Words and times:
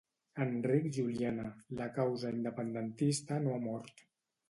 Enric 0.45 0.87
Juliana: 0.95 1.45
La 1.83 1.89
causa 1.99 2.35
independentista 2.41 3.43
no 3.47 3.57
ha 3.59 3.65
mort 3.71 4.07